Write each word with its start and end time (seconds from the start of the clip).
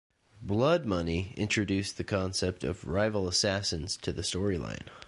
"Blood 0.41 0.87
Money" 0.87 1.31
introduced 1.37 1.95
the 1.97 2.03
concept 2.03 2.63
of 2.63 2.87
rival 2.87 3.27
assassins 3.27 3.95
to 3.97 4.11
the 4.11 4.23
storyline. 4.23 4.87